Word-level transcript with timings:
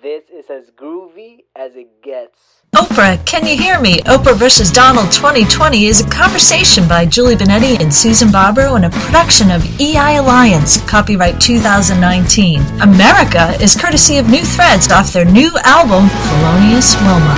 This 0.00 0.24
is 0.30 0.48
as 0.48 0.70
groovy 0.70 1.44
as 1.56 1.74
it 1.74 2.02
gets. 2.02 2.62
Oprah, 2.76 3.18
Can 3.26 3.44
You 3.44 3.56
Hear 3.56 3.80
Me? 3.80 3.98
Oprah 4.02 4.36
vs. 4.36 4.70
Donald 4.70 5.10
2020 5.10 5.86
is 5.86 6.00
a 6.00 6.08
conversation 6.08 6.86
by 6.86 7.04
Julie 7.04 7.34
Benetti 7.34 7.80
and 7.80 7.92
Susan 7.92 8.30
Barbaro 8.30 8.76
and 8.76 8.84
a 8.84 8.90
production 8.90 9.50
of 9.50 9.64
EI 9.80 10.18
Alliance, 10.18 10.80
copyright 10.88 11.40
2019. 11.40 12.60
America 12.80 13.56
is 13.60 13.74
courtesy 13.74 14.18
of 14.18 14.28
New 14.28 14.44
Threads 14.44 14.92
off 14.92 15.12
their 15.12 15.24
new 15.24 15.50
album, 15.64 16.08
Felonious 16.08 16.94
Wilma. 17.02 17.34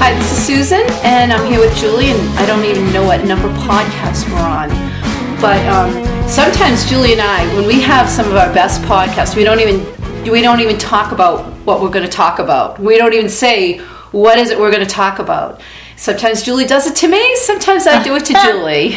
Hi, 0.00 0.12
this 0.18 0.32
is 0.32 0.44
Susan, 0.44 0.84
and 1.02 1.32
I'm 1.32 1.50
here 1.50 1.60
with 1.60 1.74
Julie, 1.78 2.10
and 2.10 2.38
I 2.38 2.44
don't 2.44 2.64
even 2.66 2.92
know 2.92 3.06
what 3.06 3.24
number 3.24 3.48
podcast 3.64 4.28
we're 4.28 4.36
on. 4.36 4.68
But 5.40 5.64
um, 5.72 6.28
sometimes 6.28 6.84
Julie 6.90 7.12
and 7.12 7.22
I, 7.22 7.46
when 7.54 7.66
we 7.66 7.80
have 7.80 8.06
some 8.06 8.26
of 8.26 8.36
our 8.36 8.52
best 8.52 8.82
podcasts, 8.82 9.34
we 9.34 9.44
don't 9.44 9.60
even 9.60 9.97
we 10.24 10.42
don't 10.42 10.60
even 10.60 10.78
talk 10.78 11.12
about 11.12 11.46
what 11.64 11.80
we're 11.80 11.90
going 11.90 12.04
to 12.04 12.10
talk 12.10 12.38
about. 12.38 12.78
We 12.78 12.98
don't 12.98 13.12
even 13.12 13.28
say 13.28 13.78
what 14.12 14.38
is 14.38 14.50
it 14.50 14.58
we're 14.58 14.70
going 14.70 14.86
to 14.86 14.92
talk 14.92 15.18
about. 15.18 15.60
Sometimes 15.96 16.42
Julie 16.42 16.66
does 16.66 16.86
it 16.86 16.96
to 16.96 17.08
me. 17.08 17.36
Sometimes 17.36 17.86
I 17.86 18.02
do 18.02 18.14
it 18.16 18.24
to 18.26 18.34
Julie. 18.44 18.96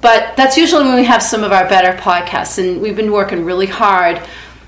But 0.00 0.36
that's 0.36 0.56
usually 0.56 0.84
when 0.84 0.96
we 0.96 1.04
have 1.04 1.22
some 1.22 1.42
of 1.42 1.52
our 1.52 1.68
better 1.68 1.96
podcasts, 1.98 2.58
and 2.58 2.80
we've 2.80 2.96
been 2.96 3.12
working 3.12 3.44
really 3.44 3.66
hard 3.66 4.20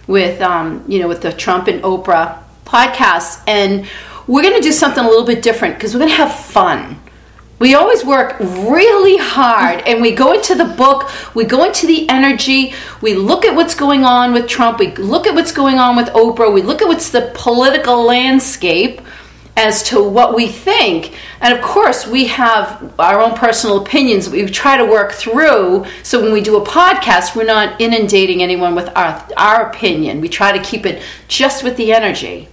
with 0.06 0.40
um, 0.40 0.84
you 0.88 0.98
know 0.98 1.08
with 1.08 1.22
the 1.22 1.32
Trump 1.32 1.68
and 1.68 1.82
Oprah 1.82 2.42
podcasts, 2.64 3.42
and 3.46 3.88
we're 4.26 4.42
going 4.42 4.56
to 4.56 4.60
do 4.60 4.72
something 4.72 5.04
a 5.04 5.08
little 5.08 5.26
bit 5.26 5.42
different 5.42 5.74
because 5.74 5.94
we're 5.94 6.00
going 6.00 6.10
to 6.10 6.16
have 6.16 6.34
fun. 6.34 7.00
We 7.58 7.74
always 7.74 8.04
work 8.04 8.36
really 8.38 9.16
hard 9.16 9.80
and 9.80 10.00
we 10.00 10.12
go 10.12 10.32
into 10.32 10.54
the 10.54 10.64
book, 10.64 11.10
we 11.34 11.44
go 11.44 11.64
into 11.64 11.88
the 11.88 12.08
energy, 12.08 12.72
we 13.00 13.14
look 13.14 13.44
at 13.44 13.56
what's 13.56 13.74
going 13.74 14.04
on 14.04 14.32
with 14.32 14.46
Trump, 14.46 14.78
we 14.78 14.94
look 14.94 15.26
at 15.26 15.34
what's 15.34 15.50
going 15.50 15.76
on 15.76 15.96
with 15.96 16.06
Oprah, 16.08 16.52
we 16.52 16.62
look 16.62 16.82
at 16.82 16.88
what's 16.88 17.10
the 17.10 17.32
political 17.34 18.04
landscape 18.04 19.00
as 19.56 19.82
to 19.82 20.00
what 20.00 20.36
we 20.36 20.46
think. 20.46 21.14
And 21.40 21.52
of 21.52 21.60
course, 21.60 22.06
we 22.06 22.26
have 22.26 22.94
our 22.96 23.20
own 23.20 23.36
personal 23.36 23.82
opinions 23.82 24.28
we 24.28 24.46
try 24.46 24.76
to 24.76 24.84
work 24.84 25.10
through. 25.10 25.84
So 26.04 26.22
when 26.22 26.32
we 26.32 26.40
do 26.40 26.56
a 26.56 26.64
podcast, 26.64 27.34
we're 27.34 27.44
not 27.44 27.80
inundating 27.80 28.40
anyone 28.40 28.76
with 28.76 28.88
our, 28.96 29.26
our 29.36 29.68
opinion. 29.68 30.20
We 30.20 30.28
try 30.28 30.56
to 30.56 30.62
keep 30.62 30.86
it 30.86 31.02
just 31.26 31.64
with 31.64 31.76
the 31.76 31.92
energy 31.92 32.48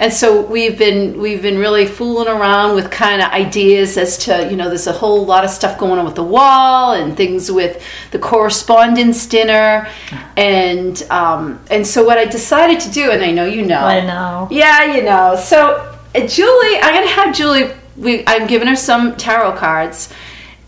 and 0.00 0.12
so 0.12 0.42
we've 0.42 0.78
been 0.78 1.18
we've 1.18 1.42
been 1.42 1.58
really 1.58 1.86
fooling 1.86 2.28
around 2.28 2.76
with 2.76 2.90
kind 2.90 3.20
of 3.20 3.30
ideas 3.32 3.96
as 3.96 4.16
to 4.18 4.48
you 4.50 4.56
know 4.56 4.68
there's 4.68 4.86
a 4.86 4.92
whole 4.92 5.26
lot 5.26 5.44
of 5.44 5.50
stuff 5.50 5.78
going 5.78 5.98
on 5.98 6.04
with 6.04 6.14
the 6.14 6.22
wall 6.22 6.92
and 6.92 7.16
things 7.16 7.50
with 7.50 7.82
the 8.12 8.18
correspondence 8.18 9.26
dinner. 9.26 9.88
And 10.36 11.02
um, 11.10 11.60
and 11.70 11.86
so 11.86 12.04
what 12.04 12.16
I 12.16 12.26
decided 12.26 12.80
to 12.80 12.90
do 12.90 13.10
and 13.10 13.22
I 13.22 13.32
know 13.32 13.44
you 13.44 13.64
know. 13.64 13.80
I 13.80 14.04
know. 14.04 14.48
Yeah 14.50 14.94
you 14.94 15.02
know. 15.02 15.36
So 15.36 15.76
uh, 16.14 16.26
Julie 16.26 16.76
I'm 16.76 16.94
gonna 16.94 17.08
have 17.08 17.34
Julie 17.34 17.72
we 17.96 18.22
I'm 18.26 18.46
giving 18.46 18.68
her 18.68 18.76
some 18.76 19.16
tarot 19.16 19.56
cards. 19.56 20.12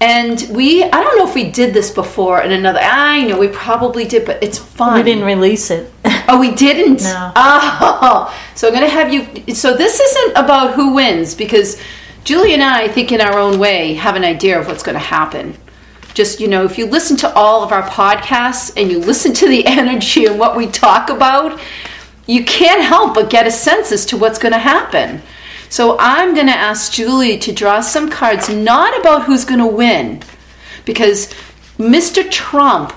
And 0.03 0.43
we, 0.49 0.83
I 0.83 1.03
don't 1.03 1.19
know 1.19 1.29
if 1.29 1.35
we 1.35 1.51
did 1.51 1.75
this 1.75 1.91
before 1.91 2.41
in 2.41 2.53
another, 2.53 2.81
I 2.83 3.23
know 3.27 3.39
we 3.39 3.49
probably 3.49 4.07
did, 4.07 4.25
but 4.25 4.43
it's 4.43 4.57
fun. 4.57 4.95
We 4.95 5.03
didn't 5.03 5.25
release 5.25 5.71
it. 5.71 5.93
oh, 6.31 6.41
we 6.41 6.55
didn't? 6.55 7.03
No. 7.03 7.33
Oh, 7.37 8.35
so 8.55 8.69
I'm 8.69 8.75
going 8.75 8.87
to 8.87 8.91
have 8.91 9.13
you, 9.13 9.55
so 9.55 9.77
this 9.77 10.01
isn't 10.01 10.37
about 10.37 10.75
who 10.75 10.95
wins 10.95 11.35
because 11.35 11.81
Julie 12.25 12.55
and 12.55 12.63
I, 12.63 12.83
I 12.83 12.89
think 12.89 13.13
in 13.13 13.21
our 13.21 13.39
own 13.39 13.59
way, 13.59 13.95
have 13.95 14.17
an 14.17 14.25
idea 14.25 14.59
of 14.59 14.67
what's 14.67 14.83
going 14.83 14.95
to 14.95 14.99
happen. 14.99 15.57
Just, 16.15 16.41
you 16.41 16.49
know, 16.49 16.65
if 16.65 16.77
you 16.77 16.87
listen 16.87 17.17
to 17.19 17.35
all 17.35 17.63
of 17.63 17.73
our 17.73 17.83
podcasts 17.83 18.73
and 18.77 18.91
you 18.91 18.99
listen 18.99 19.33
to 19.35 19.49
the 19.49 19.67
energy 19.67 20.27
and 20.27 20.39
what 20.39 20.57
we 20.57 20.67
talk 20.67 21.11
about, 21.11 21.61
you 22.27 22.45
can't 22.45 22.83
help 22.83 23.15
but 23.15 23.31
get 23.31 23.47
a 23.47 23.51
sense 23.51 23.93
as 23.93 24.07
to 24.07 24.17
what's 24.17 24.39
going 24.39 24.53
to 24.53 24.59
happen. 24.59 25.23
So 25.69 25.97
I'm 26.01 26.35
going 26.35 26.49
to 26.49 26.53
ask 26.53 26.93
Julie 26.93 27.39
to 27.39 27.53
draw 27.53 27.81
some 27.81 28.11
cards, 28.11 28.49
not 28.49 28.99
about 28.99 29.25
who's 29.25 29.45
going 29.45 29.61
to 29.61 29.67
win, 29.67 30.23
because 30.85 31.33
Mr. 31.79 32.29
Trump, 32.29 32.93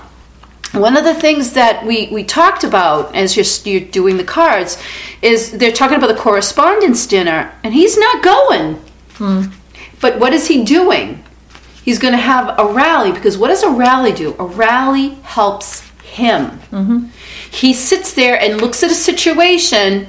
one 0.74 0.96
of 0.96 1.04
the 1.04 1.14
things 1.14 1.52
that 1.52 1.84
we, 1.84 2.08
we 2.08 2.24
talked 2.24 2.64
about 2.64 3.14
as 3.14 3.36
you're, 3.36 3.72
you're 3.72 3.88
doing 3.88 4.16
the 4.16 4.24
cards 4.24 4.80
is 5.22 5.52
they're 5.52 5.72
talking 5.72 5.96
about 5.96 6.08
the 6.08 6.20
correspondence 6.20 7.06
dinner, 7.06 7.52
and 7.62 7.74
he's 7.74 7.96
not 7.96 8.22
going. 8.22 8.74
Hmm. 9.14 9.42
But 10.00 10.18
what 10.18 10.32
is 10.32 10.48
he 10.48 10.64
doing? 10.64 11.24
He's 11.84 11.98
going 11.98 12.12
to 12.12 12.18
have 12.18 12.58
a 12.58 12.72
rally 12.72 13.12
because 13.12 13.36
what 13.36 13.48
does 13.48 13.62
a 13.62 13.70
rally 13.70 14.12
do? 14.12 14.34
A 14.38 14.44
rally 14.44 15.10
helps 15.22 15.88
him. 16.02 16.58
Mm-hmm. 16.70 17.06
He 17.50 17.74
sits 17.74 18.12
there 18.14 18.40
and 18.40 18.60
looks 18.60 18.82
at 18.82 18.90
a 18.90 18.94
situation 18.94 20.08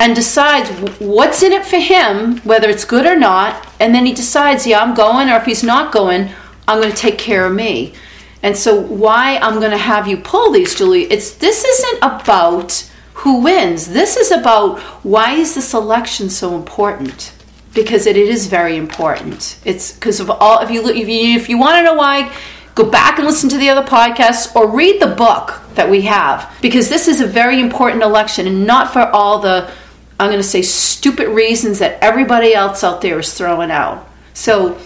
and 0.00 0.14
decides 0.14 0.70
what's 1.00 1.42
in 1.42 1.52
it 1.52 1.66
for 1.66 1.78
him, 1.78 2.38
whether 2.38 2.68
it's 2.68 2.84
good 2.84 3.04
or 3.04 3.16
not, 3.16 3.66
and 3.80 3.94
then 3.94 4.06
he 4.06 4.12
decides, 4.12 4.66
yeah, 4.66 4.80
I'm 4.80 4.94
going, 4.94 5.28
or 5.28 5.36
if 5.36 5.44
he's 5.44 5.64
not 5.64 5.92
going, 5.92 6.30
I'm 6.68 6.80
going 6.80 6.92
to 6.92 6.96
take 6.96 7.18
care 7.18 7.46
of 7.46 7.54
me. 7.54 7.94
And 8.42 8.56
so, 8.56 8.80
why 8.80 9.38
I'm 9.38 9.58
going 9.58 9.72
to 9.72 9.76
have 9.76 10.06
you 10.06 10.16
pull 10.16 10.52
these, 10.52 10.74
Julie? 10.74 11.04
It's 11.04 11.32
this 11.32 11.64
isn't 11.64 11.98
about 12.02 12.88
who 13.14 13.42
wins. 13.42 13.88
This 13.88 14.16
is 14.16 14.30
about 14.30 14.78
why 15.04 15.32
is 15.32 15.54
this 15.54 15.74
election 15.74 16.30
so 16.30 16.54
important? 16.54 17.32
Because 17.74 18.06
it, 18.06 18.16
it 18.16 18.28
is 18.28 18.46
very 18.46 18.76
important. 18.76 19.58
It's 19.64 19.92
because 19.92 20.20
of 20.20 20.30
all. 20.30 20.60
If 20.60 20.70
you 20.70 20.88
if 20.88 21.08
you 21.08 21.36
if 21.36 21.48
you 21.48 21.58
want 21.58 21.76
to 21.76 21.82
know 21.82 21.94
why, 21.94 22.32
go 22.74 22.88
back 22.88 23.18
and 23.18 23.26
listen 23.26 23.48
to 23.50 23.58
the 23.58 23.68
other 23.68 23.86
podcasts 23.86 24.54
or 24.54 24.70
read 24.70 25.02
the 25.02 25.08
book 25.08 25.60
that 25.74 25.90
we 25.90 26.02
have 26.02 26.56
because 26.62 26.88
this 26.88 27.08
is 27.08 27.20
a 27.20 27.26
very 27.26 27.58
important 27.58 28.02
election 28.02 28.46
and 28.46 28.66
not 28.66 28.92
for 28.92 29.00
all 29.00 29.40
the 29.40 29.68
I'm 30.20 30.28
going 30.28 30.42
to 30.42 30.48
say 30.48 30.62
stupid 30.62 31.28
reasons 31.28 31.78
that 31.78 32.02
everybody 32.02 32.54
else 32.54 32.82
out 32.82 33.00
there 33.00 33.18
is 33.20 33.32
throwing 33.34 33.70
out. 33.70 34.08
So 34.34 34.78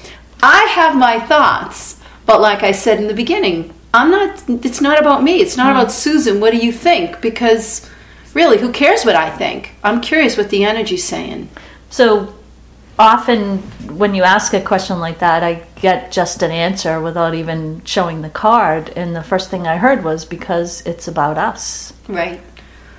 I 0.43 0.65
have 0.75 0.97
my 0.97 1.21
thoughts, 1.21 1.99
but 2.32 2.41
like 2.41 2.62
I 2.62 2.72
said 2.72 2.98
in 2.98 3.09
the 3.09 3.15
beginning, 3.15 3.75
I'm 3.93 4.10
not, 4.10 4.43
it's 4.65 4.81
not 4.81 4.98
about 4.98 5.22
me. 5.22 5.43
It's 5.43 5.59
not 5.59 5.66
mm. 5.66 5.78
about 5.78 5.93
Susan. 5.93 6.41
What 6.41 6.53
do 6.53 6.56
you 6.56 6.72
think? 6.72 7.20
Because 7.20 7.91
really, 8.32 8.56
who 8.56 8.72
cares 8.72 9.04
what 9.04 9.16
I 9.16 9.28
think? 9.28 9.75
I'm 9.84 10.00
curious 10.00 10.38
what 10.38 10.48
the 10.48 10.65
energy's 10.65 11.04
saying. 11.04 11.50
So 11.91 12.34
often 12.98 13.59
when 13.98 14.15
you 14.15 14.22
ask 14.22 14.54
a 14.54 14.62
question 14.62 14.98
like 14.98 15.19
that, 15.19 15.42
I 15.42 15.66
get 15.76 16.10
just 16.10 16.42
an 16.42 16.50
answer 16.50 17.03
without 17.03 17.34
even 17.34 17.84
showing 17.84 18.22
the 18.22 18.31
card. 18.31 18.88
And 18.97 19.15
the 19.15 19.22
first 19.22 19.50
thing 19.50 19.66
I 19.66 19.76
heard 19.76 20.03
was 20.03 20.25
because 20.25 20.81
it's 20.87 21.09
about 21.09 21.37
us. 21.37 21.92
Right 22.09 22.41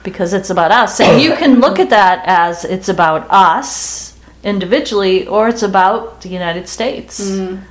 because 0.04 0.34
it's 0.34 0.50
about 0.50 0.70
us. 0.70 1.00
And 1.00 1.22
you 1.22 1.34
can 1.38 1.62
look 1.62 1.80
at 1.80 1.90
that 1.92 2.24
as 2.26 2.66
it's 2.66 2.90
about 2.90 3.26
us 3.30 4.20
individually 4.44 5.26
or 5.28 5.48
it's 5.48 5.64
about 5.64 6.20
the 6.20 6.28
United 6.28 6.68
States. 6.68 7.22
Mm. 7.22 7.64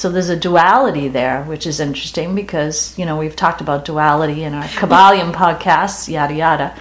So 0.00 0.08
there's 0.08 0.30
a 0.30 0.36
duality 0.36 1.08
there, 1.08 1.42
which 1.42 1.66
is 1.66 1.78
interesting 1.78 2.34
because, 2.34 2.98
you 2.98 3.04
know, 3.04 3.18
we've 3.18 3.36
talked 3.36 3.60
about 3.60 3.84
duality 3.84 4.44
in 4.44 4.54
our 4.54 4.62
Kybalion 4.62 5.30
podcasts, 5.34 6.08
yada, 6.08 6.32
yada. 6.32 6.74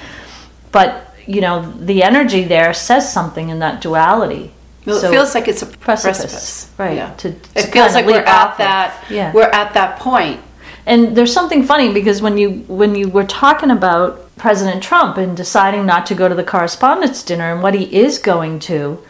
But, 0.71 1.13
you 1.27 1.41
know, 1.41 1.69
the 1.69 2.01
energy 2.01 2.45
there 2.45 2.73
says 2.73 3.11
something 3.11 3.49
in 3.49 3.59
that 3.59 3.81
duality. 3.81 4.53
Well, 4.85 5.01
so 5.01 5.09
it 5.09 5.11
feels 5.11 5.35
like 5.35 5.49
it's 5.49 5.61
a 5.61 5.65
precipice, 5.65 6.19
precipice 6.19 6.71
right? 6.77 6.95
Yeah. 6.95 7.13
To, 7.15 7.33
to 7.33 7.59
it 7.59 7.73
feels 7.73 7.93
like 7.93 8.05
we're 8.05 8.21
at 8.21 8.57
that. 8.57 9.03
Yeah. 9.09 9.33
We're 9.33 9.49
at 9.49 9.73
that 9.73 9.99
point. 9.99 10.39
And 10.85 11.13
there's 11.13 11.33
something 11.33 11.63
funny 11.63 11.91
because 11.93 12.21
when 12.21 12.37
you 12.37 12.63
when 12.69 12.95
you 12.95 13.09
were 13.09 13.25
talking 13.25 13.69
about 13.69 14.33
President 14.37 14.81
Trump 14.81 15.17
and 15.17 15.35
deciding 15.35 15.85
not 15.85 16.05
to 16.05 16.15
go 16.15 16.29
to 16.29 16.35
the 16.35 16.45
correspondence 16.45 17.21
dinner 17.23 17.51
and 17.51 17.61
what 17.61 17.73
he 17.73 17.83
is 17.93 18.17
going 18.17 18.59
to, 18.59 19.03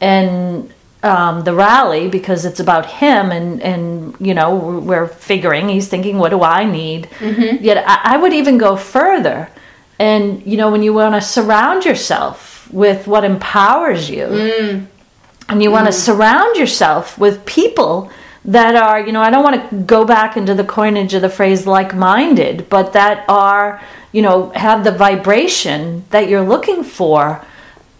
and 0.00 0.74
um, 1.02 1.42
the 1.44 1.54
rally 1.54 2.08
because 2.08 2.44
it's 2.44 2.60
about 2.60 2.86
him 2.86 3.32
and 3.32 3.60
and 3.62 4.16
you 4.20 4.34
know 4.34 4.54
we're 4.54 5.08
figuring 5.08 5.68
he's 5.68 5.88
thinking 5.88 6.18
what 6.18 6.30
do 6.30 6.42
I 6.42 6.64
need. 6.64 7.08
Mm-hmm. 7.18 7.64
Yet 7.64 7.84
I, 7.86 8.14
I 8.14 8.16
would 8.16 8.32
even 8.32 8.58
go 8.58 8.76
further, 8.76 9.48
and 9.98 10.44
you 10.46 10.56
know 10.56 10.70
when 10.70 10.82
you 10.82 10.94
want 10.94 11.14
to 11.14 11.20
surround 11.20 11.84
yourself 11.84 12.70
with 12.72 13.06
what 13.06 13.24
empowers 13.24 14.08
you, 14.08 14.26
mm. 14.26 14.86
and 15.48 15.62
you 15.62 15.70
want 15.70 15.86
to 15.86 15.92
mm. 15.92 16.04
surround 16.04 16.56
yourself 16.56 17.18
with 17.18 17.44
people 17.46 18.10
that 18.44 18.74
are 18.74 19.00
you 19.00 19.12
know 19.12 19.20
I 19.20 19.30
don't 19.30 19.44
want 19.44 19.70
to 19.70 19.76
go 19.76 20.04
back 20.04 20.36
into 20.36 20.54
the 20.54 20.64
coinage 20.64 21.14
of 21.14 21.22
the 21.22 21.28
phrase 21.28 21.66
like 21.66 21.94
minded, 21.94 22.68
but 22.68 22.92
that 22.92 23.24
are 23.28 23.82
you 24.12 24.20
know, 24.20 24.50
have 24.50 24.84
the 24.84 24.92
vibration 24.92 26.04
that 26.10 26.28
you're 26.28 26.44
looking 26.44 26.84
for 26.84 27.44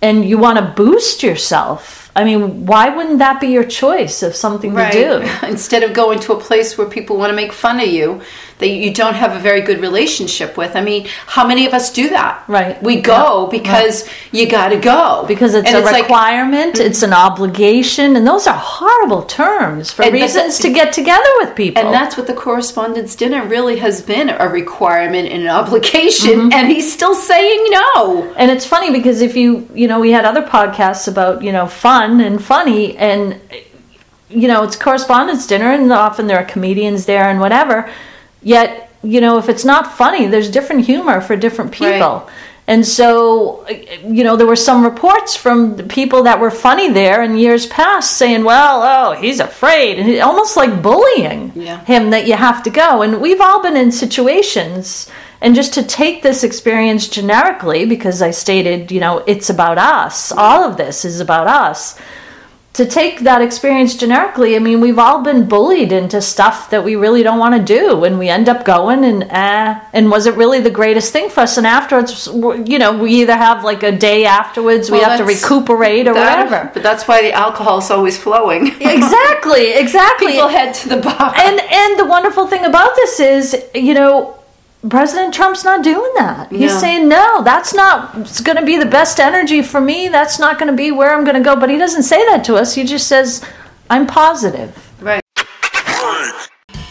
and 0.01 0.25
you 0.25 0.39
want 0.39 0.59
to 0.59 0.65
boost 0.77 1.23
yourself. 1.23 2.02
I 2.15 2.25
mean, 2.25 2.67
why 2.67 2.91
wouldn't 2.91 3.21
that 3.21 3.41
be 3.41 3.49
your 3.49 3.65
choice 3.65 4.23
of 4.23 4.35
something 4.35 4.75
right. 4.75 4.93
to 4.93 4.99
do? 4.99 5.47
Instead 5.47 5.83
of 5.83 5.95
going 5.95 6.21
to 6.21 6.35
a 6.35 6.41
place 6.41 6.77
where 6.77 6.87
people 6.87 7.17
want 7.17 7.31
to 7.31 7.37
make 7.37 7.53
fun 7.53 7.81
of 7.81 7.89
you, 7.89 8.21
that 8.59 8.69
you 8.69 8.93
don't 8.93 9.15
have 9.15 9.35
a 9.35 9.41
very 9.41 9.61
good 9.63 9.81
relationship 9.81 10.57
with. 10.57 10.77
I 10.77 10.83
mean, 10.83 11.09
how 11.27 11.47
many 11.47 11.67
of 11.67 11.73
us 11.73 11.91
do 11.91 12.11
that? 12.11 12.45
Right. 12.47 12.81
We 12.83 13.01
go 13.01 13.49
because 13.51 14.09
you 14.31 14.49
got 14.49 14.69
to 14.69 14.79
go 14.79 15.25
because 15.27 15.55
it's 15.55 15.67
And 15.67 15.79
a 15.79 15.81
like- 15.81 16.03
requirement, 16.03 16.79
it's 16.79 17.03
an 17.03 17.13
obligation, 17.13 18.15
and 18.15 18.27
those 18.27 18.47
are 18.47 18.57
horrible 18.57 19.23
terms 19.23 19.91
for 19.91 20.09
reasons 20.11 20.59
to 20.61 20.73
get 20.73 20.93
together 20.93 21.29
with 21.39 21.57
people. 21.57 21.83
And 21.83 21.93
that's 21.93 22.17
what 22.17 22.27
the 22.27 22.35
correspondence 22.35 23.17
dinner 23.17 23.45
really 23.45 23.79
has 23.79 24.03
been 24.03 24.29
a 24.29 24.49
requirement 24.49 25.29
and 25.29 25.43
an 25.43 25.49
obligation. 25.49 26.33
Mm-hmm. 26.33 26.53
And 26.53 26.69
he's 26.69 26.93
still 26.93 27.15
saying 27.15 27.67
no. 27.71 28.33
And 28.37 28.51
it's 28.51 28.67
funny 28.67 28.93
because 28.93 29.23
if 29.23 29.35
you, 29.35 29.69
you 29.75 29.89
know, 29.89 29.99
we 29.99 30.13
had 30.13 30.25
other 30.25 30.43
podcasts 30.43 31.09
about, 31.09 31.43
you 31.43 31.53
know, 31.53 31.67
fun 31.67 32.02
and 32.11 32.43
funny 32.43 32.97
and, 32.97 33.41
you 34.29 34.49
know, 34.49 34.63
it's 34.65 34.77
correspondence 34.77 35.47
dinner 35.47 35.73
and 35.73 35.93
often 35.93 36.27
there 36.27 36.39
are 36.39 36.45
comedians 36.45 37.07
there 37.07 37.29
and 37.29 37.41
whatever. 37.41 37.91
Yet, 38.43 38.91
you 39.03 39.21
know, 39.21 39.39
if 39.39 39.49
it's 39.49 39.65
not 39.65 39.97
funny, 39.97 40.27
there's 40.27 40.51
different 40.51 40.85
humor 40.85 41.21
for 41.21 41.37
different 41.37 41.73
people. 41.73 42.25
Right. 42.25 42.29
And 42.69 42.87
so, 42.87 43.67
you 44.07 44.23
know, 44.23 44.37
there 44.37 44.47
were 44.47 44.55
some 44.57 44.85
reports 44.85 45.35
from 45.35 45.77
the 45.77 45.83
people 45.83 46.23
that 46.23 46.39
were 46.39 46.51
funny 46.51 46.91
there 46.91 47.23
in 47.23 47.37
years 47.37 47.67
past 47.67 48.17
saying, 48.17 48.45
well, 48.45 48.83
oh, 48.85 49.21
he's 49.21 49.41
afraid. 49.41 49.99
And 49.99 50.21
almost 50.21 50.57
like 50.57 50.81
bullying 50.81 51.53
Yeah. 51.57 51.85
him 51.85 52.11
that 52.11 52.29
you 52.29 52.35
have 52.35 52.63
to 52.63 52.71
go. 52.71 53.03
And 53.03 53.21
we've 53.21 53.41
all 53.41 53.63
been 53.63 53.77
in 53.77 53.91
situations. 53.91 55.11
And 55.43 55.57
just 55.57 55.75
to 55.75 55.83
take 55.83 56.23
this 56.23 56.45
experience 56.45 57.09
generically, 57.09 57.85
because 57.85 58.23
I 58.23 58.31
stated, 58.31 58.93
you 58.93 59.01
know, 59.01 59.19
it's 59.27 59.51
about 59.51 59.77
us, 59.77 60.31
all 60.31 60.63
of 60.63 60.77
this 60.77 61.05
is 61.05 61.19
about 61.19 61.49
us. 61.49 61.99
To 62.75 62.87
take 62.87 63.21
that 63.21 63.43
experience 63.43 63.97
generically, 63.97 64.55
I 64.57 64.61
mean, 64.61 64.81
we've 64.81 64.99
all 65.01 65.21
been 65.23 65.47
bullied 65.47 65.93
into 65.93 66.23
stuff 66.23 66.71
that 66.71 66.83
we 66.85 66.95
really 66.97 67.23
don't 67.23 67.39
want 67.41 67.55
to 67.55 67.63
do, 67.63 68.05
and 68.05 68.19
we 68.19 68.31
end 68.31 68.49
up 68.49 68.65
going 68.65 69.05
and 69.05 69.25
eh, 69.25 69.79
and 69.93 70.11
was 70.11 70.25
it 70.27 70.37
really 70.37 70.61
the 70.61 70.71
greatest 70.71 71.13
thing 71.13 71.29
for 71.29 71.41
us? 71.41 71.59
And 71.59 71.67
afterwards, 71.67 72.29
you 72.65 72.79
know, 72.79 72.97
we 72.97 73.11
either 73.21 73.37
have 73.37 73.63
like 73.63 73.83
a 73.83 73.93
day 73.93 74.25
afterwards, 74.25 74.91
we 74.91 75.01
have 75.01 75.19
to 75.19 75.25
recuperate 75.25 76.09
or 76.09 76.15
That- 76.15 76.47
whatever. 76.49 76.71
But 76.73 76.83
that's 76.83 77.07
why 77.07 77.21
the 77.21 77.33
alcohol 77.33 77.79
is 77.79 77.91
always 77.91 78.17
flowing. 78.17 78.69
exactly, 78.81 79.73
exactly. 79.75 80.33
People 80.33 80.49
head 80.49 80.73
to 80.77 80.89
the 80.89 80.97
bar. 80.99 81.35
and 81.37 81.61
and 81.61 81.99
the 81.99 82.07
wonderful 82.07 82.47
thing 82.47 82.65
about 82.65 82.95
this 82.97 83.21
is, 83.21 83.63
you 83.75 83.93
know, 83.93 84.39
President 84.89 85.33
Trump's 85.33 85.63
not 85.63 85.85
doing 85.85 86.11
that. 86.17 86.51
He's 86.51 86.77
saying 86.79 87.09
no, 87.09 87.43
that's 87.45 87.73
not 87.73 88.13
going 88.43 88.57
to 88.57 88.65
be 88.65 88.77
the 88.77 88.87
best 88.87 89.21
energy 89.21 89.63
for 89.63 89.81
me. 89.81 90.09
That's 90.09 90.41
not 90.41 90.59
going 90.59 90.71
to 90.71 90.77
be 90.77 90.91
where 90.91 91.15
I'm 91.17 91.25
going 91.25 91.37
to 91.37 91.43
go. 91.43 91.55
But 91.55 91.71
he 91.71 91.79
doesn't 91.79 92.03
say 92.03 92.25
that 92.27 92.43
to 92.45 92.57
us. 92.57 92.75
He 92.75 92.83
just 92.83 93.07
says, 93.07 93.45
"I'm 93.89 94.07
positive." 94.07 94.77
right. 95.01 95.23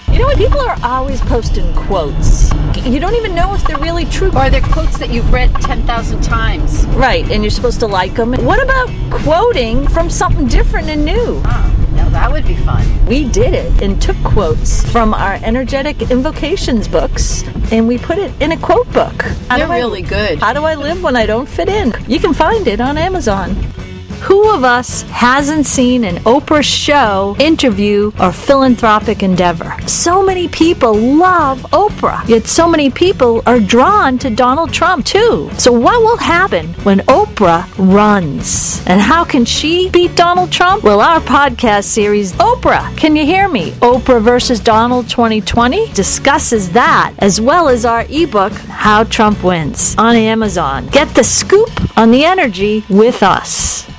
You 0.09 0.19
know 0.19 0.25
what? 0.25 0.37
People 0.37 0.61
are 0.61 0.77
always 0.83 1.19
posting 1.21 1.73
quotes. 1.75 2.51
You 2.85 2.99
don't 2.99 3.15
even 3.15 3.35
know 3.35 3.53
if 3.55 3.63
they're 3.65 3.77
really 3.77 4.05
true. 4.05 4.31
Or 4.37 4.49
they're 4.49 4.61
quotes 4.61 4.97
that 4.97 5.09
you've 5.09 5.31
read 5.31 5.53
10,000 5.55 6.21
times. 6.21 6.85
Right, 6.87 7.29
and 7.29 7.43
you're 7.43 7.51
supposed 7.51 7.79
to 7.81 7.87
like 7.87 8.15
them. 8.15 8.33
What 8.33 8.61
about 8.63 8.89
quoting 9.11 9.87
from 9.87 10.09
something 10.09 10.47
different 10.47 10.89
and 10.89 11.03
new? 11.03 11.41
Oh, 11.45 11.89
now 11.93 12.09
that 12.09 12.31
would 12.31 12.45
be 12.47 12.55
fun. 12.55 13.05
We 13.05 13.27
did 13.29 13.53
it 13.53 13.81
and 13.81 14.01
took 14.01 14.17
quotes 14.23 14.89
from 14.91 15.13
our 15.13 15.39
energetic 15.43 16.01
invocations 16.09 16.87
books 16.87 17.43
and 17.71 17.87
we 17.87 17.97
put 17.97 18.17
it 18.17 18.31
in 18.41 18.51
a 18.51 18.57
quote 18.57 18.91
book. 18.93 19.21
How 19.49 19.57
They're 19.57 19.67
do 19.67 19.73
I- 19.73 19.77
really 19.79 20.01
good. 20.01 20.39
How 20.39 20.53
do 20.53 20.63
I 20.63 20.75
live 20.75 21.01
when 21.03 21.15
I 21.15 21.25
don't 21.25 21.47
fit 21.47 21.69
in? 21.69 21.93
You 22.07 22.19
can 22.19 22.33
find 22.33 22.67
it 22.67 22.79
on 22.81 22.97
Amazon. 22.97 23.55
Who 24.21 24.53
of 24.53 24.63
us 24.63 25.01
hasn't 25.03 25.65
seen 25.65 26.03
an 26.03 26.17
Oprah 26.17 26.63
show, 26.63 27.35
interview, 27.39 28.11
or 28.19 28.31
philanthropic 28.31 29.23
endeavor? 29.23 29.75
So 29.87 30.23
many 30.23 30.47
people 30.47 30.93
love 30.93 31.59
Oprah, 31.71 32.27
yet 32.27 32.45
so 32.45 32.67
many 32.67 32.91
people 32.91 33.41
are 33.47 33.59
drawn 33.59 34.19
to 34.19 34.29
Donald 34.29 34.71
Trump 34.71 35.07
too. 35.07 35.49
So, 35.57 35.71
what 35.71 36.01
will 36.01 36.17
happen 36.17 36.67
when 36.83 36.99
Oprah 36.99 37.67
runs? 37.77 38.85
And 38.85 39.01
how 39.01 39.25
can 39.25 39.43
she 39.43 39.89
beat 39.89 40.15
Donald 40.15 40.51
Trump? 40.51 40.83
Well, 40.83 41.01
our 41.01 41.19
podcast 41.19 41.85
series, 41.85 42.33
Oprah, 42.33 42.95
Can 42.95 43.15
You 43.15 43.25
Hear 43.25 43.47
Me? 43.47 43.71
Oprah 43.81 44.21
versus 44.21 44.59
Donald 44.59 45.09
2020 45.09 45.91
discusses 45.93 46.69
that, 46.71 47.13
as 47.17 47.41
well 47.41 47.67
as 47.67 47.85
our 47.85 48.05
ebook, 48.09 48.53
How 48.53 49.03
Trump 49.03 49.43
Wins, 49.43 49.95
on 49.97 50.15
Amazon. 50.15 50.87
Get 50.87 51.09
the 51.15 51.23
scoop 51.23 51.71
on 51.97 52.11
the 52.11 52.23
energy 52.23 52.85
with 52.87 53.23
us. 53.23 53.90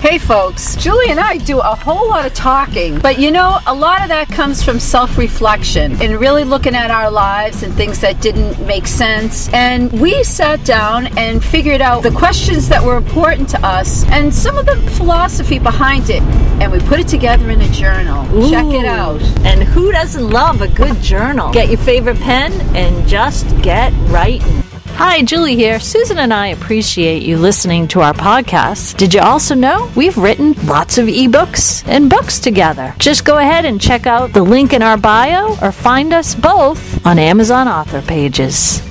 Hey 0.00 0.16
folks, 0.16 0.76
Julie 0.76 1.10
and 1.10 1.20
I 1.20 1.36
do 1.36 1.58
a 1.58 1.74
whole 1.74 2.08
lot 2.08 2.24
of 2.24 2.32
talking, 2.32 2.98
but 3.00 3.18
you 3.18 3.30
know, 3.30 3.58
a 3.66 3.74
lot 3.74 4.00
of 4.00 4.08
that 4.08 4.28
comes 4.28 4.62
from 4.62 4.80
self 4.80 5.18
reflection 5.18 6.00
and 6.00 6.18
really 6.18 6.42
looking 6.42 6.74
at 6.74 6.90
our 6.90 7.10
lives 7.10 7.62
and 7.62 7.74
things 7.74 8.00
that 8.00 8.22
didn't 8.22 8.66
make 8.66 8.86
sense. 8.86 9.52
And 9.52 9.92
we 10.00 10.24
sat 10.24 10.64
down 10.64 11.18
and 11.18 11.44
figured 11.44 11.82
out 11.82 12.02
the 12.02 12.12
questions 12.12 12.66
that 12.70 12.82
were 12.82 12.96
important 12.96 13.50
to 13.50 13.60
us 13.60 14.08
and 14.08 14.32
some 14.32 14.56
of 14.56 14.64
the 14.64 14.76
philosophy 14.92 15.58
behind 15.58 16.08
it. 16.08 16.22
And 16.62 16.72
we 16.72 16.80
put 16.80 16.98
it 16.98 17.06
together 17.06 17.50
in 17.50 17.60
a 17.60 17.68
journal. 17.68 18.24
Check 18.48 18.72
it 18.72 18.86
out. 18.86 19.20
And 19.44 19.62
who 19.62 19.92
doesn't 19.92 20.30
love 20.30 20.62
a 20.62 20.68
good 20.68 20.98
journal? 21.02 21.52
Get 21.52 21.68
your 21.68 21.78
favorite 21.78 22.18
pen 22.20 22.52
and 22.74 23.06
just 23.06 23.46
get 23.60 23.92
writing. 24.08 24.62
Hi, 25.00 25.22
Julie 25.22 25.56
here. 25.56 25.80
Susan 25.80 26.18
and 26.18 26.30
I 26.30 26.48
appreciate 26.48 27.22
you 27.22 27.38
listening 27.38 27.88
to 27.88 28.02
our 28.02 28.12
podcast. 28.12 28.98
Did 28.98 29.14
you 29.14 29.20
also 29.20 29.54
know 29.54 29.90
we've 29.96 30.18
written 30.18 30.52
lots 30.66 30.98
of 30.98 31.06
ebooks 31.06 31.82
and 31.88 32.10
books 32.10 32.38
together? 32.38 32.94
Just 32.98 33.24
go 33.24 33.38
ahead 33.38 33.64
and 33.64 33.80
check 33.80 34.06
out 34.06 34.34
the 34.34 34.42
link 34.42 34.74
in 34.74 34.82
our 34.82 34.98
bio 34.98 35.56
or 35.62 35.72
find 35.72 36.12
us 36.12 36.34
both 36.34 37.06
on 37.06 37.18
Amazon 37.18 37.66
author 37.66 38.02
pages. 38.02 38.89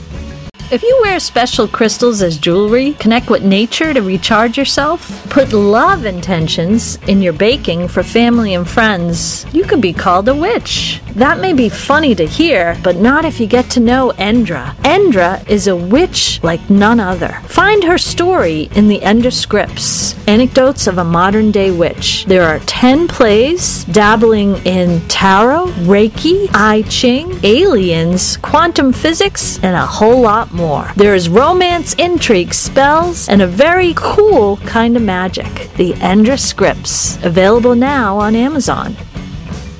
If 0.71 0.83
you 0.83 0.99
wear 1.01 1.19
special 1.19 1.67
crystals 1.67 2.21
as 2.21 2.37
jewelry, 2.37 2.93
connect 2.99 3.31
with 3.31 3.43
nature 3.43 3.91
to 3.91 4.03
recharge 4.03 4.55
yourself, 4.55 5.27
put 5.27 5.51
love 5.51 6.05
intentions 6.05 6.99
in 7.07 7.23
your 7.23 7.33
baking 7.33 7.87
for 7.87 8.03
family 8.03 8.53
and 8.53 8.69
friends, 8.69 9.47
you 9.51 9.63
could 9.63 9.81
be 9.81 9.93
called 9.93 10.29
a 10.29 10.35
witch. 10.35 11.01
That 11.15 11.39
may 11.39 11.53
be 11.53 11.69
funny 11.69 12.13
to 12.13 12.27
hear, 12.27 12.77
but 12.83 12.97
not 12.97 13.25
if 13.25 13.39
you 13.39 13.47
get 13.47 13.67
to 13.71 13.79
know 13.79 14.13
Endra. 14.17 14.75
Endra 14.83 15.45
is 15.49 15.65
a 15.65 15.75
witch 15.75 16.39
like 16.43 16.69
none 16.69 16.99
other. 16.99 17.41
Find 17.45 17.83
her 17.85 17.97
story 17.97 18.69
in 18.75 18.87
the 18.87 18.99
Endra 18.99 19.33
scripts, 19.33 20.15
Anecdotes 20.27 20.85
of 20.85 20.99
a 20.99 21.03
Modern 21.03 21.49
Day 21.49 21.71
Witch. 21.71 22.25
There 22.25 22.43
are 22.43 22.59
10 22.59 23.07
plays 23.07 23.85
dabbling 23.85 24.57
in 24.67 25.01
tarot, 25.07 25.65
Reiki, 25.87 26.47
I 26.53 26.83
Ching, 26.83 27.39
aliens, 27.41 28.37
quantum 28.37 28.93
physics, 28.93 29.57
and 29.63 29.75
a 29.75 29.85
whole 29.85 30.21
lot 30.21 30.53
more. 30.53 30.58
There 30.95 31.15
is 31.15 31.29
romance, 31.29 31.93
intrigue, 31.93 32.53
spells, 32.53 33.29
and 33.29 33.41
a 33.41 33.47
very 33.47 33.93
cool 33.95 34.57
kind 34.57 34.97
of 34.97 35.01
magic. 35.01 35.69
The 35.77 35.93
Endra 35.93 36.37
Scripts, 36.37 37.15
available 37.23 37.75
now 37.75 38.17
on 38.17 38.35
Amazon. 38.35 38.97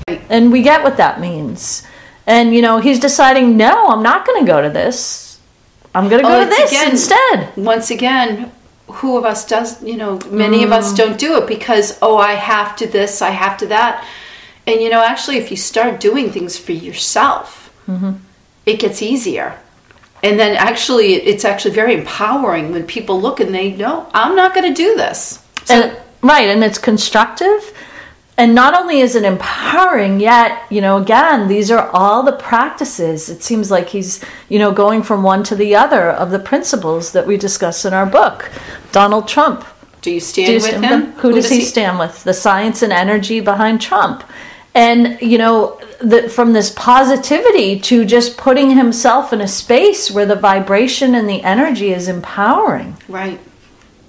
And 0.08 0.52
we 0.52 0.62
get 0.62 0.82
what 0.84 0.96
that 0.96 1.20
means. 1.20 1.84
And 2.26 2.56
you 2.56 2.62
know, 2.62 2.80
he's 2.80 3.00
deciding, 3.00 3.58
no, 3.58 3.90
I'm 3.90 4.04
not 4.04 4.26
going 4.26 4.46
to 4.46 4.50
go 4.50 4.62
to 4.62 4.70
this. 4.70 5.40
I'm 5.94 6.08
going 6.08 6.22
to 6.22 6.28
go 6.28 6.40
Oh, 6.40 6.44
to 6.44 6.50
this 6.50 6.72
again- 6.72 6.92
instead. 6.92 7.58
Once 7.58 7.92
again, 7.92 8.52
who 8.88 9.18
of 9.18 9.26
us 9.26 9.46
does, 9.46 9.84
you 9.84 9.98
know, 9.98 10.20
many 10.32 10.64
of 10.64 10.72
us 10.72 10.94
mm. 10.94 10.98
don't 10.98 11.20
do 11.20 11.38
it 11.38 11.48
because, 11.48 12.00
oh, 12.02 12.18
I 12.18 12.34
have 12.34 12.76
to 12.78 12.88
this, 12.88 13.22
I 13.22 13.32
have 13.32 13.58
to 13.58 13.68
that. 13.68 14.08
And, 14.66 14.82
you 14.82 14.90
know, 14.90 15.04
actually, 15.04 15.38
if 15.38 15.52
you 15.52 15.58
start 15.58 16.00
doing 16.00 16.32
things 16.32 16.58
for 16.58 16.72
yourself, 16.72 17.74
mm-hmm. 17.88 18.14
it 18.66 18.80
gets 18.80 19.02
easier. 19.02 19.60
And 20.22 20.40
then 20.40 20.56
actually, 20.58 21.14
it's 21.14 21.46
actually 21.46 21.74
very 21.74 21.94
empowering 21.94 22.72
when 22.72 22.86
people 22.86 23.22
look 23.22 23.40
and 23.40 23.54
they 23.54 23.72
know, 23.72 24.10
I'm 24.14 24.36
not 24.36 24.54
going 24.54 24.68
to 24.68 24.74
do 24.74 24.96
this. 24.96 25.44
So, 25.66 25.76
and, 25.76 25.98
right 26.22 26.50
and 26.50 26.64
it's 26.64 26.78
constructive 26.78 27.74
and 28.38 28.54
not 28.54 28.74
only 28.74 29.00
is 29.00 29.16
it 29.16 29.24
empowering 29.24 30.20
yet 30.20 30.70
you 30.70 30.82
know 30.82 30.98
again 30.98 31.48
these 31.48 31.72
are 31.72 31.90
all 31.92 32.24
the 32.24 32.34
practices 32.34 33.30
it 33.30 33.42
seems 33.42 33.72
like 33.72 33.90
he's 33.90 34.24
you 34.50 34.60
know 34.60 34.72
going 34.72 35.02
from 35.02 35.24
one 35.24 35.44
to 35.44 35.56
the 35.56 35.76
other 35.76 36.10
of 36.12 36.32
the 36.32 36.40
principles 36.40 37.12
that 37.14 37.26
we 37.26 37.38
discuss 37.38 37.86
in 37.86 37.94
our 37.94 38.06
book 38.06 38.52
donald 38.92 39.28
trump 39.28 39.66
do 40.02 40.12
you 40.12 40.20
stand 40.20 40.48
do 40.48 40.52
you 40.54 40.58
with 40.58 40.64
stand 40.66 40.86
him? 40.86 40.92
with 40.92 41.10
him? 41.10 41.20
Who, 41.20 41.34
does 41.34 41.50
he, 41.50 41.62
stand 41.62 42.00
with? 42.00 42.24
The 42.24 42.34
science 42.34 42.82
and 42.84 42.94
energy 42.94 43.42
behind 43.42 43.82
Trump. 43.82 44.24
And, 44.76 45.20
you 45.22 45.38
know, 45.38 45.80
the, 46.00 46.30
from 46.30 46.54
this 46.54 46.70
positivity 46.72 47.80
to 47.82 48.06
just 48.06 48.38
putting 48.38 48.72
himself 48.72 49.34
in 49.34 49.42
a 49.42 49.48
space 49.48 50.12
where 50.12 50.26
the 50.26 50.36
vibration 50.36 51.16
and 51.16 51.28
the 51.28 51.42
energy 51.44 51.92
is 51.92 52.08
empowering. 52.08 52.96
Right. 53.08 53.40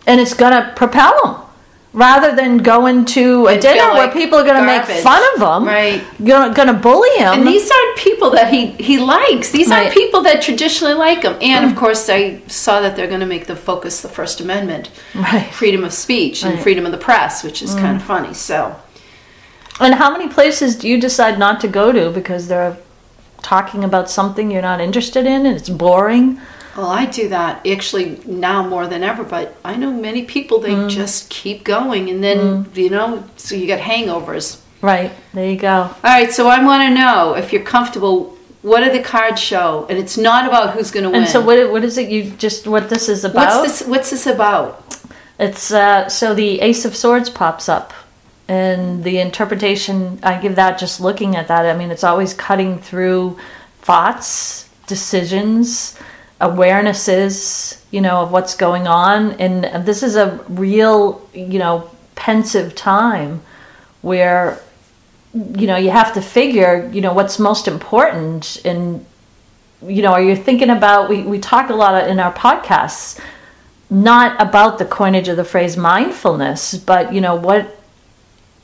And 0.06 0.20
it's 0.20 0.34
going 0.34 0.52
to 0.52 0.72
propel 0.76 1.26
him. 1.26 1.46
Rather 1.92 2.36
than 2.36 2.58
going 2.58 3.04
to 3.04 3.48
a 3.48 3.58
dinner 3.58 3.80
feel 3.80 3.94
where 3.94 4.12
people 4.12 4.38
are 4.38 4.44
going 4.44 4.60
to 4.60 4.64
make 4.64 4.84
fun 5.02 5.20
of 5.34 5.40
him, 5.40 5.66
Right. 5.66 6.04
going 6.24 6.68
to 6.68 6.72
bully 6.72 7.10
him. 7.16 7.40
And 7.40 7.46
these 7.48 7.68
aren't 7.68 7.98
people 7.98 8.30
that 8.30 8.52
he, 8.54 8.66
he 8.66 8.98
likes. 8.98 9.50
These 9.50 9.72
aren't 9.72 9.92
people 9.92 10.22
that 10.22 10.40
traditionally 10.40 10.94
like 10.94 11.24
him. 11.24 11.36
And 11.40 11.64
of 11.68 11.76
course, 11.76 12.08
I 12.08 12.42
saw 12.46 12.80
that 12.80 12.94
they're 12.94 13.08
going 13.08 13.18
to 13.20 13.26
make 13.26 13.46
the 13.48 13.56
focus 13.56 14.02
the 14.02 14.08
First 14.08 14.40
Amendment, 14.40 14.90
Right. 15.16 15.52
freedom 15.52 15.82
of 15.82 15.92
speech 15.92 16.44
and 16.44 16.54
Right. 16.54 16.62
freedom 16.62 16.86
of 16.86 16.92
the 16.92 16.98
press, 16.98 17.42
which 17.42 17.60
is 17.60 17.74
kind 17.74 17.96
of 17.96 18.02
mm. 18.02 18.06
funny. 18.06 18.34
So 18.34 18.76
and 19.80 19.94
how 19.94 20.10
many 20.10 20.28
places 20.28 20.76
do 20.76 20.88
you 20.88 21.00
decide 21.00 21.38
not 21.38 21.60
to 21.60 21.68
go 21.68 21.92
to 21.92 22.10
because 22.10 22.48
they're 22.48 22.76
talking 23.42 23.84
about 23.84 24.10
something 24.10 24.50
you're 24.50 24.62
not 24.62 24.80
interested 24.80 25.26
in 25.26 25.46
and 25.46 25.56
it's 25.56 25.68
boring. 25.68 26.40
Well, 26.76 26.88
I 26.88 27.06
do 27.06 27.28
that 27.28 27.66
actually 27.66 28.20
now 28.24 28.66
more 28.66 28.86
than 28.86 29.02
ever, 29.02 29.24
but 29.24 29.56
I 29.64 29.76
know 29.76 29.92
many 29.92 30.24
people 30.24 30.60
they 30.60 30.88
just 30.88 31.28
keep 31.28 31.64
going 31.64 32.08
and 32.08 32.22
then, 32.22 32.70
you 32.74 32.90
know, 32.90 33.24
so 33.36 33.54
you 33.54 33.66
get 33.66 33.80
hangovers. 33.80 34.60
Right, 34.80 35.12
there 35.34 35.50
you 35.50 35.56
go. 35.56 35.72
All 35.72 35.98
right, 36.04 36.32
so 36.32 36.48
I 36.48 36.64
want 36.64 36.82
to 36.84 36.94
know 36.94 37.34
if 37.34 37.52
you're 37.52 37.62
comfortable, 37.62 38.38
what 38.62 38.80
do 38.84 38.90
the 38.90 39.02
cards 39.02 39.40
show? 39.40 39.86
And 39.90 39.98
it's 39.98 40.16
not 40.16 40.46
about 40.46 40.74
who's 40.74 40.90
going 40.90 41.04
to 41.04 41.10
win. 41.10 41.22
And 41.22 41.28
so, 41.28 41.40
what, 41.40 41.70
what 41.70 41.84
is 41.84 41.98
it 41.98 42.08
you 42.08 42.30
just, 42.30 42.66
what 42.66 42.88
this 42.88 43.08
is 43.08 43.24
about? 43.24 43.60
what's 43.60 43.80
this 43.80 43.88
what's 43.88 44.10
this 44.10 44.26
about? 44.26 44.82
It's 45.38 45.72
uh, 45.72 46.08
so 46.08 46.34
the 46.34 46.60
Ace 46.60 46.84
of 46.84 46.94
Swords 46.94 47.28
pops 47.28 47.68
up, 47.68 47.92
and 48.50 49.04
the 49.04 49.20
interpretation 49.20 50.18
I 50.24 50.40
give 50.40 50.56
that 50.56 50.76
just 50.76 51.00
looking 51.00 51.36
at 51.36 51.46
that. 51.48 51.64
I 51.66 51.78
mean, 51.78 51.92
it's 51.92 52.02
always 52.02 52.34
cutting 52.34 52.80
through 52.80 53.38
thoughts, 53.80 54.68
decisions, 54.88 55.96
awarenesses, 56.40 57.80
you 57.92 58.00
know, 58.00 58.22
of 58.22 58.32
what's 58.32 58.56
going 58.56 58.88
on, 58.88 59.32
and 59.40 59.86
this 59.86 60.02
is 60.02 60.16
a 60.16 60.44
real, 60.48 61.26
you 61.32 61.60
know, 61.60 61.88
pensive 62.16 62.74
time 62.74 63.40
where 64.02 64.60
you 65.32 65.66
know 65.68 65.76
you 65.76 65.90
have 65.90 66.12
to 66.12 66.20
figure 66.20 66.90
you 66.92 67.00
know 67.00 67.12
what's 67.12 67.38
most 67.38 67.68
important 67.68 68.60
and 68.64 69.06
you 69.86 70.02
know 70.02 70.12
are 70.12 70.20
you 70.20 70.34
thinking 70.34 70.70
about 70.70 71.08
we, 71.08 71.22
we 71.22 71.38
talk 71.38 71.70
a 71.70 71.74
lot 71.74 72.08
in 72.08 72.18
our 72.18 72.32
podcasts 72.32 73.20
not 73.90 74.40
about 74.40 74.78
the 74.78 74.84
coinage 74.84 75.28
of 75.28 75.36
the 75.36 75.44
phrase 75.44 75.76
mindfulness, 75.76 76.74
but 76.74 77.12
you 77.12 77.20
know, 77.20 77.34
what 77.34 77.79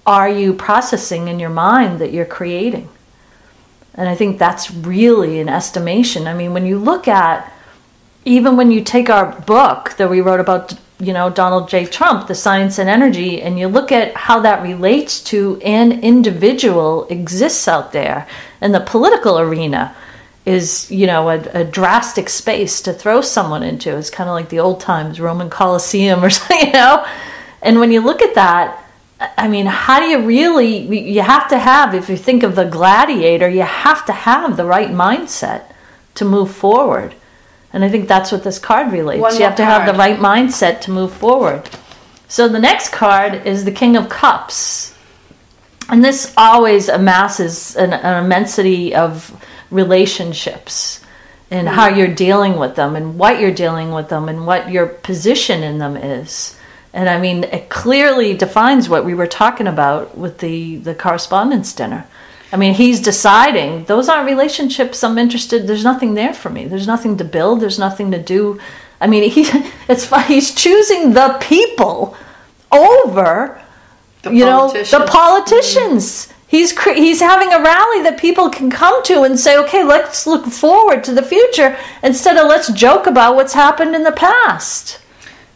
are 0.06 0.28
you 0.28 0.54
processing 0.54 1.28
in 1.28 1.40
your 1.40 1.50
mind 1.50 2.00
that 2.00 2.12
you're 2.12 2.24
creating? 2.24 2.88
And 3.94 4.08
I 4.08 4.14
think 4.14 4.38
that's 4.38 4.70
really 4.70 5.40
an 5.40 5.48
estimation. 5.48 6.26
I 6.26 6.34
mean, 6.34 6.52
when 6.52 6.66
you 6.66 6.78
look 6.78 7.08
at 7.08 7.52
even 8.24 8.56
when 8.56 8.72
you 8.72 8.82
take 8.82 9.08
our 9.08 9.40
book 9.42 9.94
that 9.98 10.10
we 10.10 10.20
wrote 10.20 10.40
about, 10.40 10.74
you 10.98 11.12
know, 11.12 11.30
Donald 11.30 11.68
J. 11.68 11.86
Trump, 11.86 12.26
The 12.26 12.34
Science 12.34 12.78
and 12.78 12.90
Energy, 12.90 13.40
and 13.40 13.56
you 13.56 13.68
look 13.68 13.92
at 13.92 14.14
how 14.16 14.40
that 14.40 14.62
relates 14.62 15.22
to 15.24 15.60
an 15.64 16.02
individual 16.02 17.06
exists 17.08 17.68
out 17.68 17.92
there 17.92 18.26
in 18.60 18.72
the 18.72 18.80
political 18.80 19.38
arena 19.38 19.94
is 20.44 20.88
you 20.92 21.08
know 21.08 21.28
a, 21.28 21.40
a, 21.54 21.64
drastic 21.64 22.28
space 22.28 22.80
to 22.80 22.92
throw 22.92 23.20
someone 23.20 23.64
into 23.64 23.96
it's 23.96 24.10
kind 24.10 24.30
of 24.30 24.34
like 24.34 24.48
the 24.48 24.60
old 24.60 24.78
times 24.78 25.20
roman 25.20 25.50
coliseum 25.50 26.22
or 26.24 26.30
something 26.38 26.68
you 26.68 26.72
know 26.72 27.04
and 27.62 27.80
when 27.80 27.90
you 27.90 28.00
look 28.00 28.22
at 28.22 28.36
that 28.36 28.85
i 29.20 29.48
mean 29.48 29.66
how 29.66 29.98
do 29.98 30.06
you 30.06 30.20
really 30.20 31.10
you 31.10 31.22
have 31.22 31.48
to 31.48 31.58
have 31.58 31.94
if 31.94 32.08
you 32.08 32.16
think 32.16 32.42
of 32.42 32.54
the 32.54 32.64
gladiator 32.64 33.48
you 33.48 33.62
have 33.62 34.04
to 34.04 34.12
have 34.12 34.56
the 34.56 34.64
right 34.64 34.90
mindset 34.90 35.64
to 36.16 36.24
move 36.24 36.50
forward. 36.50 37.14
And 37.72 37.84
i 37.84 37.88
think 37.88 38.08
that's 38.08 38.32
what 38.32 38.42
this 38.42 38.58
card 38.58 38.92
relates. 38.92 39.20
One 39.20 39.36
you 39.36 39.42
have 39.42 39.56
to 39.56 39.62
more 39.62 39.72
have 39.72 39.86
the 39.86 39.98
right 39.98 40.18
mindset 40.18 40.80
to 40.82 40.90
move 40.90 41.12
forward. 41.12 41.68
So 42.28 42.48
the 42.48 42.58
next 42.58 42.90
card 42.90 43.46
is 43.46 43.64
the 43.64 43.70
king 43.70 43.96
of 43.96 44.08
cups. 44.08 44.94
And 45.88 46.04
this 46.04 46.34
always 46.36 46.88
amasses 46.88 47.76
an, 47.76 47.92
an 47.92 48.24
immensity 48.24 48.94
of 48.94 49.40
relationships 49.70 51.04
and 51.50 51.68
how 51.68 51.90
hmm. 51.90 51.98
you're 51.98 52.14
dealing 52.14 52.58
with 52.58 52.74
them 52.74 52.96
and 52.96 53.18
what 53.18 53.40
you're 53.40 53.54
dealing 53.54 53.92
with 53.92 54.08
them 54.08 54.28
and 54.28 54.46
what 54.46 54.70
your 54.70 54.86
position 54.86 55.62
in 55.62 55.78
them 55.78 55.96
is. 55.96 56.55
And 56.96 57.10
I 57.10 57.20
mean, 57.20 57.44
it 57.44 57.68
clearly 57.68 58.32
defines 58.32 58.88
what 58.88 59.04
we 59.04 59.12
were 59.12 59.26
talking 59.26 59.66
about 59.66 60.16
with 60.16 60.38
the, 60.38 60.76
the 60.76 60.94
correspondence 60.94 61.74
dinner. 61.74 62.06
I 62.50 62.56
mean, 62.56 62.72
he's 62.72 63.00
deciding 63.00 63.84
those 63.84 64.08
aren't 64.08 64.26
relationships 64.26 65.04
I'm 65.04 65.18
interested. 65.18 65.66
There's 65.66 65.84
nothing 65.84 66.14
there 66.14 66.32
for 66.32 66.48
me. 66.48 66.64
There's 66.64 66.86
nothing 66.86 67.18
to 67.18 67.24
build. 67.24 67.60
There's 67.60 67.78
nothing 67.78 68.12
to 68.12 68.22
do. 68.22 68.58
I 68.98 69.08
mean, 69.08 69.30
he 69.30 69.42
it's. 69.88 70.10
He's 70.26 70.54
choosing 70.54 71.12
the 71.12 71.36
people 71.38 72.16
over 72.72 73.60
The 74.22 74.32
you 74.32 74.46
know 74.46 74.72
the 74.72 75.06
politicians 75.06 76.32
he's 76.48 76.78
he's 76.84 77.20
having 77.20 77.52
a 77.52 77.60
rally 77.60 78.02
that 78.02 78.18
people 78.18 78.50
can 78.50 78.70
come 78.70 79.02
to 79.04 79.22
and 79.22 79.38
say 79.38 79.56
okay 79.56 79.84
let's 79.84 80.26
look 80.26 80.46
forward 80.46 81.04
to 81.04 81.12
the 81.12 81.22
future 81.22 81.76
instead 82.02 82.36
of 82.36 82.48
let's 82.48 82.72
joke 82.72 83.06
about 83.06 83.36
what's 83.36 83.52
happened 83.52 83.94
in 83.94 84.02
the 84.02 84.12
past 84.12 84.98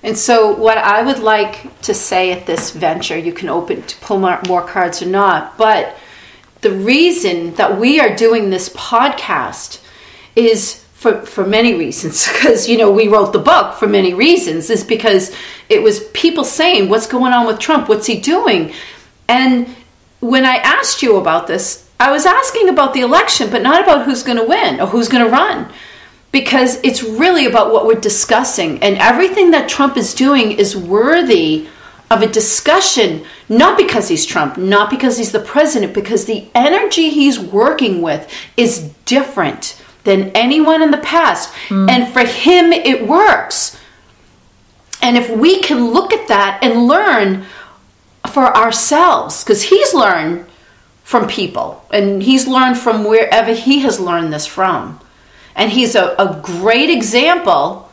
And 0.03 0.17
so, 0.17 0.55
what 0.55 0.79
I 0.79 1.03
would 1.03 1.19
like 1.19 1.81
to 1.83 1.93
say 1.93 2.33
at 2.33 2.47
this 2.47 2.71
venture, 2.71 3.19
you 3.19 3.33
can 3.33 3.51
open 3.51 3.83
to 3.83 3.97
pull 3.99 4.19
more, 4.19 4.41
more 4.49 4.67
cards 4.67 5.03
or 5.03 5.07
not, 5.07 5.59
but 5.59 5.97
the 6.63 6.73
reason 6.73 7.55
that 7.55 7.79
we 7.79 8.01
are 8.01 8.15
doing 8.15 8.49
this 8.49 8.71
podcast 8.71 9.81
is 10.37 10.85
for, 10.95 11.23
for 11.23 11.47
many 11.47 11.75
reasons. 11.75 12.29
Because, 12.33 12.69
you 12.69 12.79
know, 12.79 12.91
we 12.91 13.09
wrote 13.09 13.33
the 13.33 13.39
book 13.39 13.75
for 13.75 13.87
many 13.87 14.15
reasons, 14.15 14.71
is 14.71 14.85
because 14.85 15.35
it 15.69 15.83
was 15.83 16.05
people 16.15 16.45
saying, 16.45 16.89
What's 16.89 17.07
going 17.07 17.35
on 17.35 17.47
with 17.47 17.59
Trump? 17.59 17.89
What's 17.89 18.07
he 18.07 18.19
doing? 18.19 18.73
And 19.29 19.69
when 20.21 20.47
I 20.47 20.57
asked 20.57 21.03
you 21.03 21.17
about 21.17 21.47
this, 21.47 21.89
I 22.01 22.11
was 22.11 22.25
asking 22.25 22.71
about 22.71 22.95
the 22.95 23.01
election, 23.01 23.51
but 23.51 23.63
not 23.63 23.83
about 23.83 24.07
who's 24.07 24.23
going 24.23 24.39
to 24.39 24.45
win 24.45 24.81
or 24.81 24.87
who's 24.87 25.09
going 25.09 25.25
to 25.25 25.31
run 25.31 25.71
because 26.33 26.81
it's 26.83 27.03
really 27.03 27.47
about 27.47 27.73
what 27.73 27.87
we're 27.87 28.01
discussing. 28.01 28.83
And 28.83 28.97
everything 28.99 29.51
that 29.51 29.69
Trump 29.69 29.97
is 29.97 30.15
doing 30.15 30.53
is 30.53 30.77
worthy 30.77 31.69
of 32.11 32.23
a 32.23 32.27
discussion 32.27 33.25
not 33.49 33.79
because 33.79 34.09
he's 34.09 34.27
Trump 34.27 34.57
not 34.57 34.91
because 34.91 35.17
he's 35.17 35.31
the 35.31 35.39
president 35.39 35.95
because 35.95 36.25
the 36.25 36.49
energy 36.57 37.09
he's 37.09 37.39
working 37.39 38.03
with 38.03 38.29
is 38.57 38.93
different 39.05 39.81
than 40.03 40.31
anyone 40.31 40.83
in 40.83 40.91
the 40.91 40.99
past. 40.99 41.55
Hmm. 41.69 41.89
And 41.89 42.13
for 42.13 42.25
him 42.25 42.73
it 42.73 43.07
works. 43.07 43.79
And 45.01 45.17
if 45.17 45.31
we 45.31 45.61
can 45.61 45.93
look 45.93 46.13
at 46.13 46.29
that 46.29 46.59
and 46.63 46.87
learn 46.87 47.47
for 48.29 48.57
ourselves 48.57 49.45
because 49.45 49.65
he's 49.65 49.95
learned 49.95 50.47
from 51.05 51.27
people 51.27 51.85
and 51.93 52.23
he's 52.23 52.47
learned 52.47 52.77
from 52.77 53.05
wherever 53.05 53.55
he 53.55 53.81
has 53.81 53.99
learned 54.01 54.33
this 54.33 54.47
from 54.47 55.01
and 55.61 55.71
he's 55.71 55.95
a, 55.95 56.15
a 56.19 56.41
great 56.43 56.91
example 56.91 57.89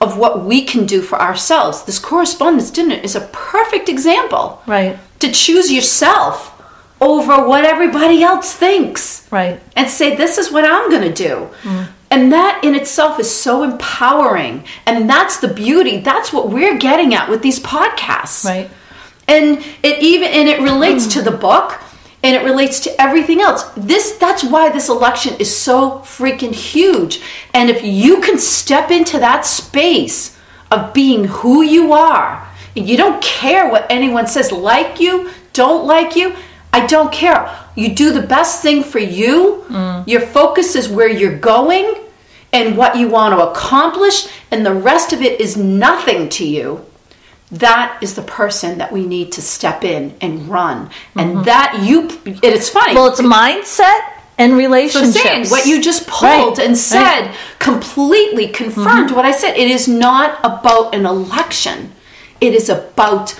of 0.00 0.16
what 0.16 0.44
we 0.44 0.64
can 0.64 0.86
do 0.86 1.02
for 1.02 1.20
ourselves. 1.20 1.82
This 1.82 1.98
correspondence 1.98 2.70
dinner 2.70 2.94
is 2.94 3.16
a 3.16 3.28
perfect 3.32 3.88
example 3.88 4.62
right 4.66 4.98
to 5.18 5.30
choose 5.30 5.70
yourself 5.72 6.54
over 7.00 7.46
what 7.46 7.64
everybody 7.64 8.22
else 8.22 8.54
thinks 8.54 9.26
right 9.30 9.60
and 9.76 9.90
say, 9.90 10.14
This 10.14 10.38
is 10.38 10.52
what 10.52 10.64
I'm 10.64 10.88
going 10.90 11.02
to 11.02 11.12
do. 11.12 11.50
Mm. 11.62 11.88
And 12.10 12.32
that 12.32 12.64
in 12.64 12.74
itself 12.74 13.20
is 13.20 13.30
so 13.30 13.62
empowering. 13.62 14.64
And 14.86 15.10
that's 15.10 15.40
the 15.40 15.48
beauty. 15.48 15.98
That's 15.98 16.32
what 16.32 16.48
we're 16.48 16.78
getting 16.78 17.12
at 17.12 17.28
with 17.28 17.42
these 17.42 17.60
podcasts 17.60 18.44
right 18.44 18.70
and 19.28 19.58
it 19.82 20.02
even 20.02 20.28
and 20.28 20.48
it 20.48 20.60
relates 20.60 21.06
mm. 21.06 21.12
to 21.12 21.22
the 21.22 21.30
book 21.30 21.78
and 22.28 22.36
it 22.36 22.44
relates 22.44 22.78
to 22.80 23.00
everything 23.00 23.40
else. 23.40 23.64
This 23.74 24.12
that's 24.12 24.44
why 24.44 24.68
this 24.68 24.90
election 24.90 25.34
is 25.38 25.56
so 25.56 26.00
freaking 26.00 26.54
huge. 26.54 27.22
And 27.54 27.70
if 27.70 27.82
you 27.82 28.20
can 28.20 28.36
step 28.36 28.90
into 28.90 29.18
that 29.18 29.46
space 29.46 30.36
of 30.70 30.92
being 30.92 31.24
who 31.24 31.62
you 31.62 31.94
are 31.94 32.46
and 32.76 32.86
you 32.86 32.98
don't 32.98 33.22
care 33.22 33.70
what 33.70 33.86
anyone 33.88 34.26
says 34.26 34.52
like 34.52 35.00
you 35.00 35.30
don't 35.54 35.86
like 35.86 36.16
you 36.16 36.36
i 36.74 36.84
don't 36.86 37.10
care. 37.10 37.48
You 37.74 37.94
do 37.94 38.12
the 38.12 38.26
best 38.36 38.60
thing 38.60 38.82
for 38.82 38.98
you. 38.98 39.64
Mm. 39.68 40.06
Your 40.06 40.20
focus 40.20 40.76
is 40.76 40.86
where 40.86 41.08
you're 41.08 41.38
going 41.38 41.86
and 42.52 42.76
what 42.76 42.98
you 42.98 43.08
want 43.08 43.32
to 43.34 43.48
accomplish 43.48 44.28
and 44.50 44.66
the 44.66 44.74
rest 44.74 45.14
of 45.14 45.22
it 45.22 45.40
is 45.40 45.56
nothing 45.56 46.28
to 46.36 46.46
you 46.46 46.84
that 47.50 47.98
is 48.02 48.14
the 48.14 48.22
person 48.22 48.78
that 48.78 48.92
we 48.92 49.06
need 49.06 49.32
to 49.32 49.42
step 49.42 49.82
in 49.84 50.14
and 50.20 50.48
run 50.48 50.90
and 51.16 51.36
mm-hmm. 51.36 51.42
that 51.44 51.82
you, 51.82 52.08
it's 52.42 52.68
funny 52.68 52.94
well 52.94 53.06
it's 53.06 53.20
mindset 53.20 54.00
and 54.38 54.52
so 54.52 54.56
relationships 54.56 55.20
saying 55.20 55.46
what 55.48 55.66
you 55.66 55.82
just 55.82 56.06
pulled 56.06 56.58
Right, 56.58 56.66
and 56.66 56.76
said 56.76 57.26
right. 57.26 57.36
completely 57.58 58.48
confirmed 58.48 59.08
mm-hmm. 59.08 59.16
what 59.16 59.24
I 59.24 59.32
said. 59.32 59.56
It 59.56 59.68
is 59.68 59.88
not 59.88 60.38
about 60.44 60.94
an 60.94 61.04
election. 61.04 61.92
It 62.40 62.54
is 62.54 62.68
about 62.68 63.38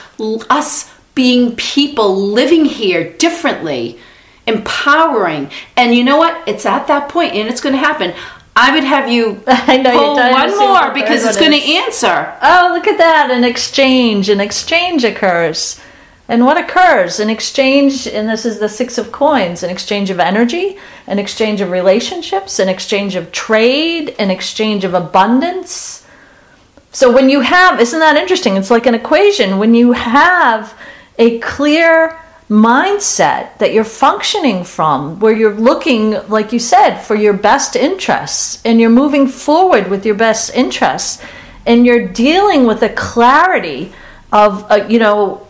us 0.50 0.92
being 1.14 1.54
people 1.54 2.16
living 2.16 2.64
here 2.64 3.12
differently, 3.12 3.98
empowering. 4.46 5.50
And 5.76 5.94
you 5.94 6.02
know 6.02 6.16
what? 6.16 6.46
It's 6.48 6.66
at 6.66 6.88
that 6.88 7.08
point, 7.08 7.34
and 7.34 7.48
it's 7.48 7.60
going 7.60 7.74
to 7.74 7.78
happen. 7.78 8.12
I 8.58 8.74
would 8.74 8.84
have 8.84 9.08
you 9.08 9.40
I 9.46 9.76
know 9.76 9.92
pull 9.92 10.16
dying 10.16 10.34
one 10.34 10.58
more 10.58 10.92
because 10.92 11.24
it's 11.24 11.38
going 11.38 11.52
to 11.52 11.72
answer. 11.76 12.36
Oh, 12.42 12.72
look 12.74 12.88
at 12.88 12.98
that. 12.98 13.30
An 13.30 13.44
exchange. 13.44 14.28
An 14.28 14.40
exchange 14.40 15.04
occurs. 15.04 15.80
And 16.26 16.44
what 16.44 16.58
occurs? 16.58 17.20
An 17.20 17.30
exchange, 17.30 18.06
and 18.06 18.28
this 18.28 18.44
is 18.44 18.58
the 18.58 18.68
Six 18.68 18.98
of 18.98 19.12
Coins 19.12 19.62
an 19.62 19.70
exchange 19.70 20.10
of 20.10 20.20
energy, 20.20 20.76
an 21.06 21.18
exchange 21.18 21.60
of 21.60 21.70
relationships, 21.70 22.58
an 22.58 22.68
exchange 22.68 23.14
of 23.14 23.32
trade, 23.32 24.14
an 24.18 24.30
exchange 24.30 24.84
of 24.84 24.92
abundance. 24.92 26.04
So 26.90 27.12
when 27.12 27.30
you 27.30 27.40
have, 27.40 27.80
isn't 27.80 28.00
that 28.00 28.16
interesting? 28.16 28.56
It's 28.56 28.70
like 28.70 28.86
an 28.86 28.94
equation. 28.94 29.58
When 29.58 29.74
you 29.74 29.92
have 29.92 30.76
a 31.18 31.38
clear 31.38 32.18
mindset 32.48 33.58
that 33.58 33.72
you're 33.74 33.84
functioning 33.84 34.64
from, 34.64 35.20
where 35.20 35.32
you're 35.32 35.54
looking, 35.54 36.12
like 36.28 36.52
you 36.52 36.58
said, 36.58 36.98
for 36.98 37.14
your 37.14 37.34
best 37.34 37.76
interests 37.76 38.62
and 38.64 38.80
you're 38.80 38.90
moving 38.90 39.26
forward 39.28 39.88
with 39.88 40.06
your 40.06 40.14
best 40.14 40.54
interests 40.54 41.22
and 41.66 41.84
you're 41.84 42.08
dealing 42.08 42.66
with 42.66 42.82
a 42.82 42.88
clarity 42.88 43.92
of, 44.32 44.70
uh, 44.70 44.86
you 44.88 44.98
know, 44.98 45.46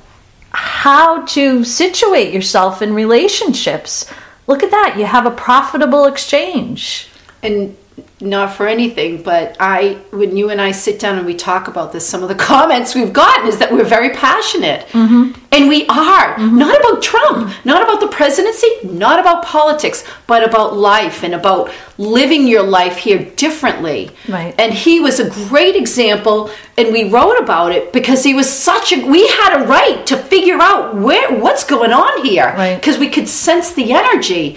how 0.51 1.25
to 1.27 1.63
situate 1.65 2.33
yourself 2.35 2.83
in 2.83 2.93
relationships. 2.95 4.11
Look 4.47 4.63
at 4.63 4.71
that. 4.71 4.97
You 4.99 5.05
have 5.05 5.27
a 5.27 5.31
profitable 5.31 6.07
exchange. 6.07 7.09
and 7.43 7.77
not 8.21 8.55
for 8.55 8.67
anything, 8.67 9.23
but 9.23 9.57
I, 9.61 9.99
when 10.11 10.37
you 10.37 10.51
and 10.51 10.61
I 10.61 10.73
sit 10.73 10.99
down 10.99 11.17
and 11.17 11.27
we 11.27 11.35
talk 11.35 11.69
about 11.69 11.93
this, 11.93 12.07
some 12.07 12.23
of 12.23 12.29
the 12.29 12.35
comments 12.53 12.95
we've 12.95 13.13
gotten 13.13 13.49
is 13.49 13.59
that 13.59 13.73
we're 13.73 13.85
very 13.85 14.11
passionate. 14.11 14.87
Mm-hmm. 14.89 15.41
And 15.51 15.69
we 15.69 15.87
are. 15.87 16.35
Mm-hmm. 16.35 16.59
Not 16.59 16.79
about 16.79 17.03
Trump, 17.03 17.53
not 17.65 17.83
about 17.83 18.01
the 18.01 18.09
presidency, 18.09 18.69
not 18.85 19.19
about 19.19 19.45
politics, 19.45 20.05
but 20.27 20.47
about 20.47 20.77
life 20.77 21.23
and 21.23 21.35
about 21.35 21.73
living 21.97 22.47
your 22.47 22.63
life 22.63 22.99
here 22.99 23.19
differently. 23.37 24.11
Right. 24.29 24.55
And 24.59 24.73
he 24.73 25.01
was 25.01 25.21
a 25.21 25.31
great 25.49 25.75
example, 25.75 26.51
and 26.77 26.93
we 26.93 27.09
wrote 27.09 27.39
about 27.39 27.73
it 27.73 27.93
because 27.93 28.25
he 28.25 28.35
was 28.35 28.49
such 28.51 28.93
a, 28.93 29.05
we 29.07 29.27
had 29.29 29.63
a 29.63 29.67
right 29.67 30.07
to 30.07 30.17
figure 30.17 30.59
out 30.61 30.95
where, 30.97 31.33
what's 31.41 31.65
going 31.65 31.93
on 31.93 32.25
here. 32.25 32.47
Right. 32.57 32.77
Because 32.77 32.99
we 32.99 33.09
could 33.09 33.29
sense 33.29 33.73
the 33.73 33.93
energy. 33.93 34.57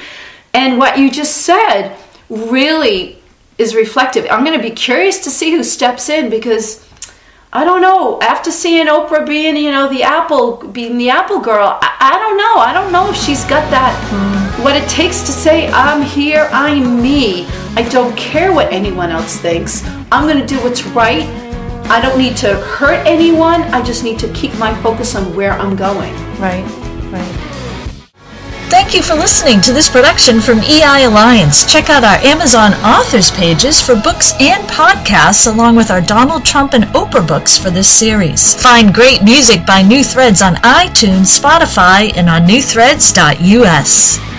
And 0.53 0.77
what 0.77 0.97
you 0.97 1.09
just 1.09 1.37
said 1.37 1.97
really 2.29 3.20
is 3.57 3.75
reflective. 3.75 4.25
I'm 4.29 4.43
going 4.43 4.57
to 4.57 4.63
be 4.63 4.73
curious 4.73 5.19
to 5.19 5.29
see 5.29 5.51
who 5.51 5.63
steps 5.63 6.09
in 6.09 6.29
because 6.29 6.87
I 7.53 7.65
don't 7.65 7.81
know. 7.81 8.21
After 8.21 8.49
seeing 8.49 8.87
Oprah 8.87 9.27
being, 9.27 9.57
you 9.57 9.71
know, 9.71 9.89
the 9.89 10.03
Apple, 10.03 10.57
being 10.67 10.97
the 10.97 11.09
Apple 11.09 11.39
girl, 11.39 11.77
I, 11.81 11.97
I 11.99 12.17
don't 12.17 12.37
know. 12.37 12.55
I 12.57 12.73
don't 12.73 12.91
know 12.93 13.09
if 13.09 13.17
she's 13.17 13.43
got 13.43 13.69
that, 13.71 13.93
what 14.63 14.75
it 14.75 14.87
takes 14.87 15.21
to 15.21 15.31
say, 15.31 15.67
I'm 15.71 16.01
here, 16.01 16.47
I'm 16.51 17.01
me. 17.01 17.45
I 17.75 17.87
don't 17.89 18.15
care 18.15 18.53
what 18.53 18.71
anyone 18.71 19.09
else 19.09 19.37
thinks. 19.37 19.83
I'm 20.11 20.27
going 20.27 20.39
to 20.39 20.45
do 20.45 20.61
what's 20.63 20.83
right. 20.87 21.23
I 21.89 21.99
don't 21.99 22.17
need 22.17 22.37
to 22.37 22.55
hurt 22.55 23.05
anyone. 23.05 23.61
I 23.63 23.83
just 23.83 24.03
need 24.03 24.17
to 24.19 24.31
keep 24.33 24.57
my 24.57 24.73
focus 24.81 25.15
on 25.15 25.35
where 25.35 25.53
I'm 25.53 25.75
going. 25.75 26.13
Right, 26.39 26.63
right. 27.11 27.50
Thank 28.71 28.95
you 28.95 29.03
for 29.03 29.15
listening 29.15 29.59
to 29.63 29.73
this 29.73 29.89
production 29.89 30.39
from 30.39 30.59
EI 30.59 31.03
Alliance. 31.03 31.69
Check 31.69 31.89
out 31.89 32.05
our 32.05 32.15
Amazon 32.25 32.71
authors 32.75 33.29
pages 33.29 33.81
for 33.81 33.95
books 33.97 34.31
and 34.39 34.63
podcasts, 34.69 35.51
along 35.51 35.75
with 35.75 35.91
our 35.91 35.99
Donald 35.99 36.45
Trump 36.45 36.73
and 36.73 36.85
Oprah 36.85 37.27
books 37.27 37.57
for 37.57 37.69
this 37.69 37.89
series. 37.89 38.55
Find 38.63 38.93
great 38.93 39.23
music 39.23 39.65
by 39.65 39.81
New 39.81 40.05
Threads 40.05 40.41
on 40.41 40.55
iTunes, 40.55 41.37
Spotify, 41.37 42.15
and 42.15 42.29
on 42.29 42.47
newthreads.us. 42.47 44.30